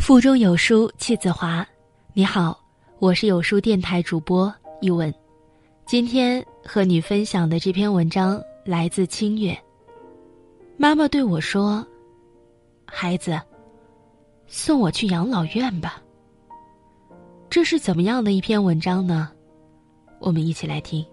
[0.00, 1.64] 腹中有书气自华。
[2.14, 2.58] 你好，
[2.98, 5.14] 我是有书电台主播一文。
[5.84, 9.56] 今天和你分享的这篇文章来自清月。
[10.78, 11.86] 妈妈对我说
[12.90, 13.38] ：“孩子，
[14.46, 16.02] 送我去养老院吧。”
[17.50, 19.30] 这是怎么样的一篇文章呢？
[20.18, 21.04] 我们一起来听。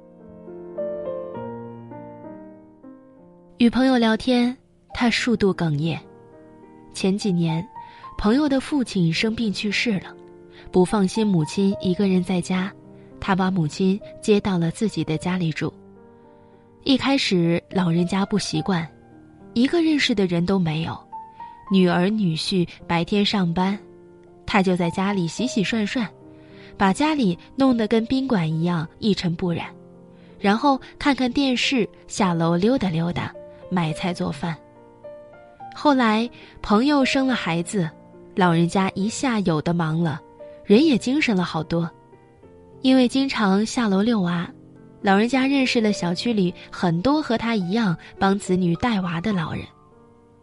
[3.57, 4.57] 与朋友聊天，
[4.93, 5.99] 他数度哽咽。
[6.93, 7.67] 前几年，
[8.17, 10.15] 朋友的父亲生病去世了，
[10.71, 12.71] 不放心母亲一个人在家，
[13.19, 15.71] 他把母亲接到了自己的家里住。
[16.83, 18.87] 一开始，老人家不习惯，
[19.53, 20.97] 一个认识的人都没有，
[21.71, 23.77] 女儿女婿白天上班，
[24.45, 26.07] 他就在家里洗洗涮涮，
[26.75, 29.67] 把家里弄得跟宾馆一样一尘不染，
[30.39, 33.31] 然后看看电视，下楼溜达溜达。
[33.69, 34.55] 买菜做饭。
[35.75, 36.27] 后来
[36.61, 37.89] 朋友生了孩子，
[38.37, 40.21] 老人家一下有的忙了，
[40.63, 41.89] 人也精神了好多。
[42.83, 44.47] 因为经常下楼遛娃，
[45.01, 49.63] 老人家认识了小区里很多和他一样帮子女带娃的老人，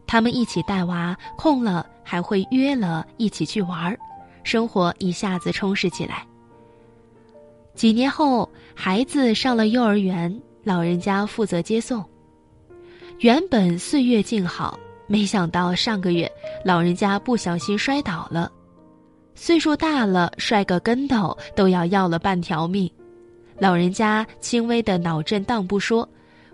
[0.05, 3.97] 他们一起带娃，空了还会约了一起去玩儿，
[4.43, 6.27] 生活一下子充实起来。
[7.75, 12.03] 几年后，孩子上了幼儿园，老人家负责接送。
[13.19, 16.31] 原本岁月静好，没想到上个月
[16.63, 18.51] 老人家不小心摔倒了，
[19.35, 22.89] 岁数大了摔个跟头都要要了半条命。
[23.57, 26.07] 老人家轻微的脑震荡不说，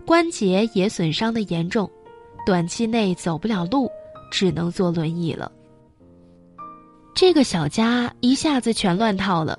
[0.05, 1.89] 关节也损伤的严重，
[2.45, 3.89] 短期内走不了路，
[4.29, 5.51] 只能坐轮椅了。
[7.15, 9.57] 这个小家一下子全乱套了，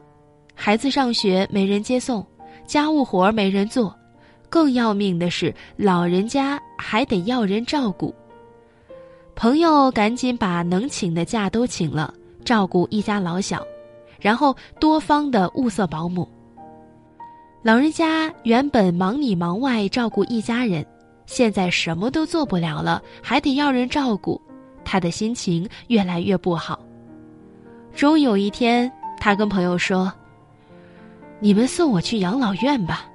[0.55, 2.25] 孩子上学没人接送，
[2.67, 3.95] 家务活没人做。
[4.49, 8.15] 更要命的是，老人家还得要人照顾。
[9.43, 13.61] 朋友赶紧把能请的假都请了，照顾一家老小，
[14.21, 16.29] 然后多方的物色保姆。
[17.61, 20.87] 老人家原本忙里忙外照顾一家人，
[21.27, 24.41] 现在什么都做不了了，还得要人照顾，
[24.85, 26.79] 他的心情越来越不好。
[27.97, 30.13] 终有一天，他跟朋友说
[31.43, 33.11] ：“你们送我去养老院吧。”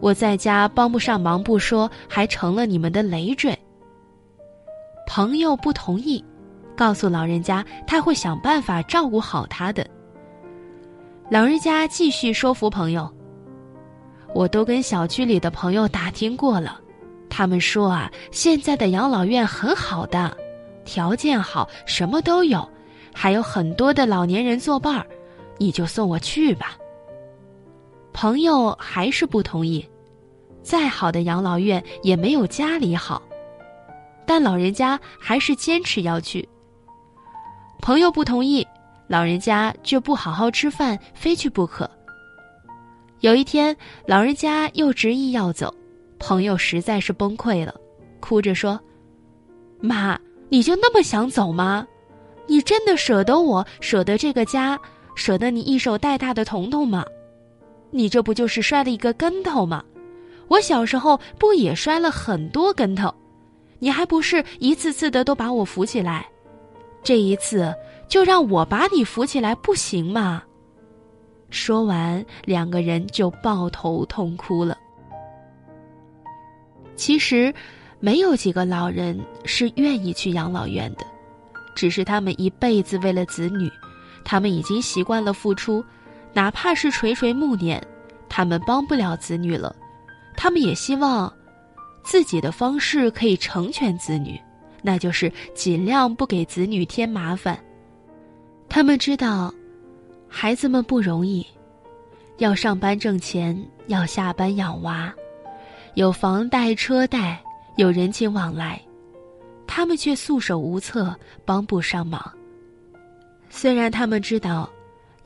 [0.00, 3.54] 我在家帮不上忙不说，还成了你们的累赘。
[5.14, 6.24] 朋友不同意，
[6.74, 9.86] 告诉老人家他会想办法照顾好他的。
[11.30, 13.12] 老人家继续说服朋友
[14.34, 16.80] ：“我都跟小区里的朋友打听过了，
[17.28, 20.34] 他们说啊，现在的养老院很好的，
[20.86, 22.66] 条件好，什么都有，
[23.12, 25.06] 还有很多的老年人作伴儿，
[25.58, 26.78] 你就送我去吧。”
[28.14, 29.86] 朋友还是不同意。
[30.62, 33.20] 再好的养老院也没有家里好，
[34.26, 36.48] 但老人家还是坚持要去。
[37.80, 38.66] 朋友不同意，
[39.08, 41.90] 老人家却不好好吃饭，非去不可。
[43.20, 45.72] 有一天，老人家又执意要走，
[46.18, 47.74] 朋友实在是崩溃了，
[48.20, 48.80] 哭着说
[49.80, 50.18] ：“妈，
[50.48, 51.86] 你就那么想走吗？
[52.46, 54.78] 你真的舍得我，舍得这个家，
[55.14, 57.04] 舍得你一手带大的彤彤吗？
[57.90, 59.84] 你这不就是摔了一个跟头吗？”
[60.48, 63.14] 我小时候不也摔了很多跟头，
[63.82, 66.24] 你还不是一次次的都把我扶起来，
[67.02, 67.74] 这一次
[68.06, 70.40] 就让我把你扶起来不行吗？
[71.50, 74.78] 说完，两个人就抱头痛哭了。
[76.94, 77.52] 其实，
[77.98, 81.04] 没有几个老人是愿意去养老院的，
[81.74, 83.68] 只是他们一辈子为了子女，
[84.24, 85.84] 他们已经习惯了付出，
[86.32, 87.84] 哪怕是垂垂暮年，
[88.28, 89.74] 他们帮不了子女了。
[90.36, 91.34] 他们也希望，
[92.02, 94.40] 自己的方式可以成全子女，
[94.82, 97.58] 那就是尽量不给子女添麻烦。
[98.68, 99.52] 他们知道，
[100.28, 101.46] 孩子们不容易，
[102.38, 105.12] 要上班挣钱，要下班养娃，
[105.94, 107.42] 有房贷车贷，
[107.76, 108.80] 有人情往来，
[109.66, 112.32] 他们却束手无策，帮不上忙。
[113.50, 114.68] 虽然他们知道，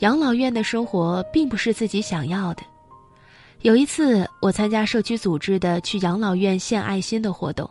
[0.01, 2.63] 养老院的生活并不是自己想要的。
[3.63, 7.69] 有一次，我参加社区组织的去养老院献爱心的活动，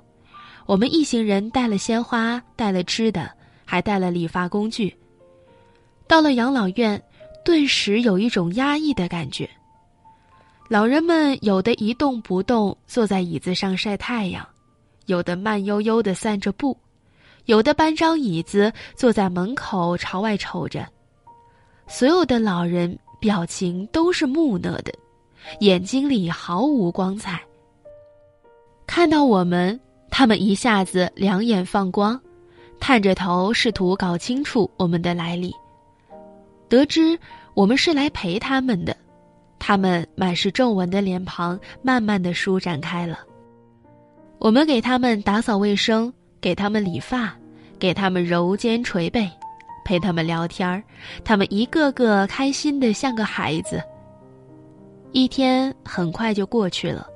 [0.65, 3.31] 我们一行人带了鲜花，带了吃的，
[3.63, 4.93] 还带了理发工具。
[6.07, 7.01] 到了养老院，
[7.45, 9.49] 顿时有一种压抑的感觉。
[10.67, 14.45] 老人们有的一动不动坐在椅子上晒太阳，
[15.05, 16.75] 有的慢悠悠的散着步，
[17.45, 20.85] 有的搬张椅子坐在门口朝外瞅着。
[21.87, 24.91] 所有的老人表情都是木讷的。
[25.59, 27.41] 眼睛里毫无光彩。
[28.87, 32.19] 看到我们，他们一下子两眼放光，
[32.79, 35.53] 探着头试图搞清楚我们的来历，
[36.69, 37.17] 得知
[37.53, 38.95] 我们是来陪他们的，
[39.59, 43.19] 他们满是皱纹的脸庞慢慢的舒展开了。
[44.37, 47.33] 我们给他们打扫卫生，给他们理发，
[47.79, 49.29] 给他们揉肩捶背，
[49.83, 50.83] 陪他们聊天儿，
[51.23, 53.81] 他们一个个开心的像个孩子。
[55.15, 57.07] 一天很快就过去了，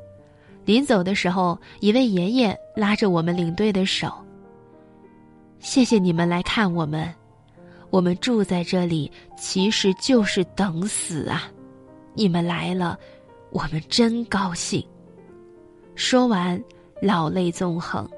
[0.64, 4.10] 临走的时候，一位爷爷拉着我们领队的手。
[5.60, 7.14] 谢谢你们来看我们，
[7.90, 11.52] 我们住在这里其实就是等死啊！
[12.14, 12.98] 你们来了，
[13.50, 14.82] 我们真高兴。
[15.94, 16.64] 说完，
[17.02, 18.10] 老泪纵横。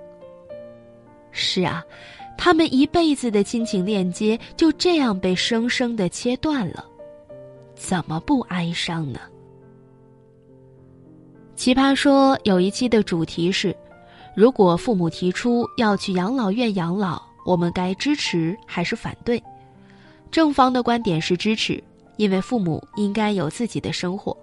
[1.31, 1.83] 是啊，
[2.37, 6.85] 他们一辈子的亲情链接就这样被生生的切断了，
[7.73, 9.19] 怎么不哀伤呢？
[11.61, 13.75] 奇葩说有一期的主题是：
[14.33, 17.21] 如果父母提出要去养老院养老。
[17.45, 19.39] 我们该支持还是反对？
[20.31, 21.79] 正方的观点是支持，
[22.17, 24.35] 因为父母应该有自己的生活，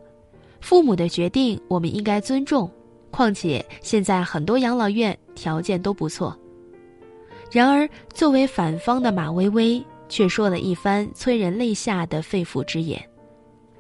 [0.61, 2.71] 父母的决定我们应该尊重。
[3.11, 6.39] 况且现在很多养老院条件都不错。
[7.51, 13.05] 然而，作为反方的马薇薇却说了一番催人泪下的肺腑之言。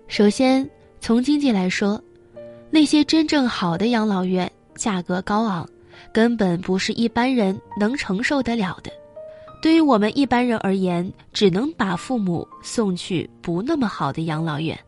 [0.08, 0.68] 首先，
[1.00, 2.02] 从经济来说，
[2.70, 5.68] 那些真正好的养老院价格高昂，
[6.12, 8.90] 根本不是一般人能承受得了的。
[9.60, 14.78] 对于我们一般人而言，只能把父母送去不那么好的养老院。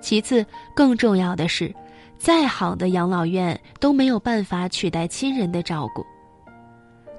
[0.00, 0.44] 其次，
[0.74, 1.72] 更重要的是，
[2.18, 6.04] 再好的养老院都没有办法取代亲人的照顾。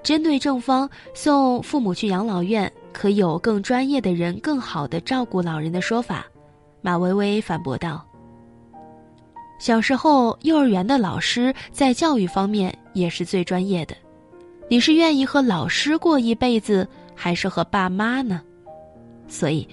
[0.03, 6.25] 针对正方送父母去养老院可有更专业的人更好的照顾老人的说法，
[6.81, 8.05] 马薇薇反驳道
[9.63, 13.95] ：“小时候，幼儿园的老师在教育方面也是最专业的。”
[14.67, 18.41] 你是愿意和老师过一辈子，还是和爸妈呢？
[19.29, 19.65] 所以，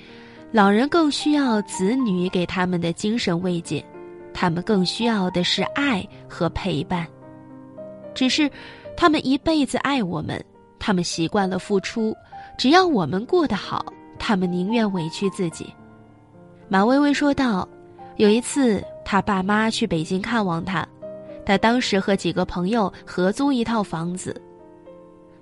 [0.53, 3.85] 老人更需要子女给他们的精神慰藉，
[4.33, 7.05] 他们更需要的是爱和陪伴。
[8.15, 8.49] 只是，
[8.97, 10.41] 他们一辈子爱我们，
[10.79, 12.17] 他们习惯了付出，
[12.57, 13.85] 只要我们过得好，
[14.21, 15.67] 他们宁愿委屈自己。
[16.69, 17.69] 马薇薇说道
[18.19, 20.87] ：“有一次，他爸妈去北京看望他，
[21.45, 24.41] 他当时和几个朋友合租一套房子。”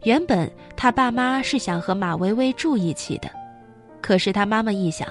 [0.04, 3.28] 原本他爸妈是想和马薇薇住一起的，
[4.00, 5.08] 可是他妈妈一想，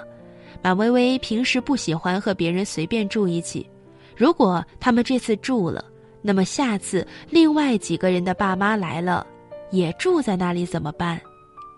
[0.61, 3.69] 马薇薇平时不喜欢和别人随便住一起，
[4.15, 5.83] 如果他们这次住了，
[6.21, 9.27] 那么下次另外几个人的爸妈来了，
[9.71, 11.19] 也住在那里怎么办？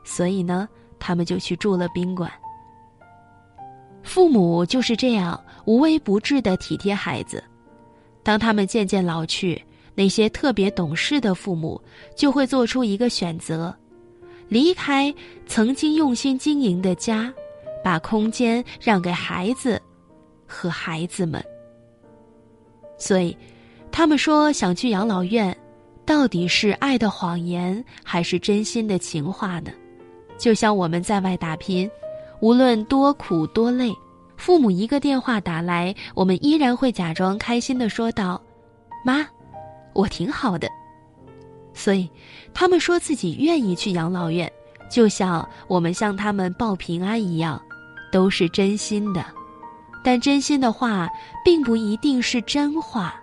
[0.04, 0.70] 所以呢，
[1.00, 2.32] 他们就去住了宾馆。
[4.04, 7.44] 父母就是这样无微不至的体贴孩子，
[8.24, 9.62] 当他们渐渐老去。
[9.96, 11.82] 那些特别懂事的父母
[12.16, 13.76] 就会做出一个选择，
[14.48, 15.14] 离开
[15.46, 17.34] 曾经用心经营的家，
[17.84, 19.82] 把空间让给孩子
[20.48, 21.44] 和孩子们。
[22.98, 23.36] 所以，
[23.92, 25.54] 他们说想去养老院，
[26.06, 29.70] 到底是爱的谎言还是真心的情话呢？
[30.38, 31.92] 就像我们在外打拼，
[32.42, 33.94] 无论多苦多累，
[34.38, 38.42] 父母一个电话打来，我们依然会假装开心的说道
[39.04, 39.28] ：“妈。”
[39.94, 40.70] 我挺好的，
[41.74, 42.10] 所以
[42.54, 44.50] 他们说自己愿意去养老院，
[44.90, 47.62] 就像我们向他们报平安一样，
[48.12, 49.26] 都是真心的。
[50.02, 51.10] 但真心的话，
[51.44, 53.20] 并不一定是真话，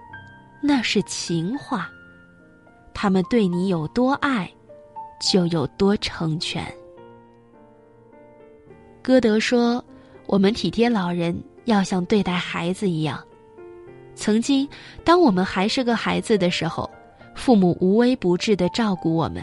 [0.60, 1.88] 那是情话。
[2.92, 4.50] 他们对你有多爱，
[5.20, 6.66] 就有多成全。
[9.06, 9.84] 歌德说
[10.26, 13.22] ：“我们体贴老人，要像对待孩子一样。”
[14.16, 14.68] 曾经，
[15.04, 16.90] 当我们还是个孩子的时候，
[17.32, 19.40] 父母无微不至的照顾我们，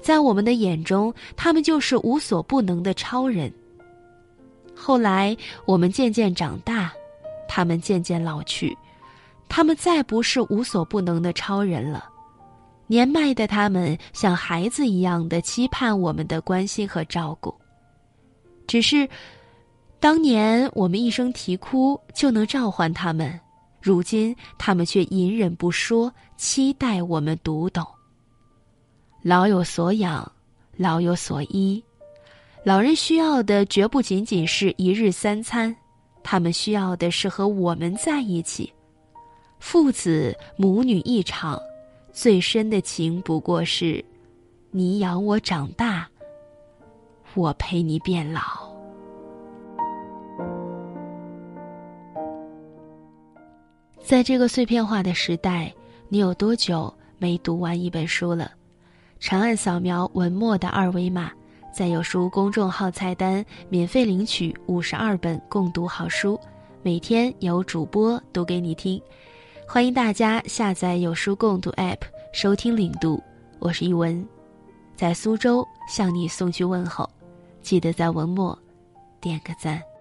[0.00, 3.52] 在我们的眼中，他们就是无所不能的超人。
[4.74, 5.36] 后来，
[5.66, 6.90] 我们渐渐长大，
[7.46, 8.74] 他们渐渐老去，
[9.50, 12.08] 他们再不是无所不能的超人了。
[12.86, 17.54] 年迈的他们像孩子一样的期盼我们的关心和照顾，
[18.72, 19.06] 只是，
[20.00, 23.38] 当年我们一声啼哭就能召唤他们。
[23.82, 27.86] 如今，他们却隐忍不说，期待我们读懂。
[29.20, 30.32] 老有所养，
[30.74, 31.84] 老有所依，
[32.64, 35.76] 老人需要的绝不仅仅是一日三餐，
[36.22, 38.72] 他们需要的是和我们在一起。
[39.58, 41.60] 父子母女一场，
[42.10, 44.02] 最深的情不过是，
[44.70, 46.08] 你养我长大，
[47.34, 48.40] 我陪你变老。
[54.02, 55.72] 在这个碎片化的时代，
[56.08, 58.50] 你有多久没读完一本书了？
[59.20, 61.30] 长按扫描文末的二维码，
[61.72, 66.38] 在有书公众号菜单免费领取五十二本共读好书，
[66.82, 69.00] 每天有主播读给你听。
[69.66, 72.00] 欢迎大家下载有书共读 App
[72.32, 73.22] 收听领读。
[73.60, 74.26] 我是一文，
[74.96, 77.08] 在苏州向你送去问候，
[77.62, 78.58] 记得在文末
[79.20, 79.91] 点个赞。